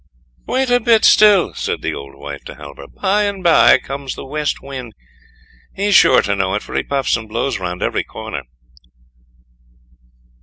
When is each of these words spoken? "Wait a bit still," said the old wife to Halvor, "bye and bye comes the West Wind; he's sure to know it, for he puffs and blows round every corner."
"Wait 0.47 0.71
a 0.71 0.79
bit 0.79 1.05
still," 1.05 1.53
said 1.53 1.83
the 1.83 1.93
old 1.93 2.15
wife 2.15 2.43
to 2.43 2.55
Halvor, 2.55 2.87
"bye 2.87 3.21
and 3.25 3.43
bye 3.43 3.77
comes 3.77 4.15
the 4.15 4.25
West 4.25 4.59
Wind; 4.59 4.95
he's 5.75 5.93
sure 5.93 6.23
to 6.23 6.35
know 6.35 6.55
it, 6.55 6.63
for 6.63 6.73
he 6.73 6.81
puffs 6.81 7.15
and 7.15 7.29
blows 7.29 7.59
round 7.59 7.83
every 7.83 8.03
corner." 8.03 8.41